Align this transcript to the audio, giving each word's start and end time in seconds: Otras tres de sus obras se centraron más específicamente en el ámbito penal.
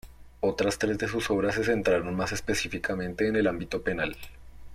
Otras 0.39 0.79
tres 0.79 0.97
de 0.97 1.07
sus 1.07 1.29
obras 1.29 1.53
se 1.53 1.63
centraron 1.63 2.15
más 2.15 2.31
específicamente 2.31 3.27
en 3.27 3.35
el 3.35 3.45
ámbito 3.45 3.83
penal. 3.83 4.17